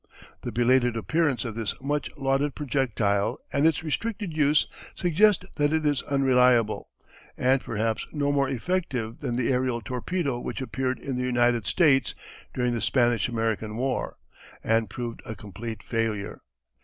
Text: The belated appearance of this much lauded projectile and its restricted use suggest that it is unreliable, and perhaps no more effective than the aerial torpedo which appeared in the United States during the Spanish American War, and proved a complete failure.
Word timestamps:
The 0.41 0.51
belated 0.51 0.97
appearance 0.97 1.45
of 1.45 1.53
this 1.53 1.79
much 1.79 2.09
lauded 2.17 2.55
projectile 2.55 3.37
and 3.53 3.67
its 3.67 3.83
restricted 3.83 4.35
use 4.35 4.65
suggest 4.95 5.45
that 5.57 5.71
it 5.71 5.85
is 5.85 6.01
unreliable, 6.01 6.89
and 7.37 7.61
perhaps 7.61 8.07
no 8.11 8.31
more 8.31 8.49
effective 8.49 9.19
than 9.19 9.35
the 9.35 9.51
aerial 9.53 9.79
torpedo 9.79 10.39
which 10.39 10.59
appeared 10.59 10.97
in 10.97 11.17
the 11.17 11.23
United 11.23 11.67
States 11.67 12.15
during 12.51 12.73
the 12.73 12.81
Spanish 12.81 13.29
American 13.29 13.75
War, 13.77 14.17
and 14.63 14.89
proved 14.89 15.21
a 15.23 15.35
complete 15.35 15.83
failure. 15.83 16.41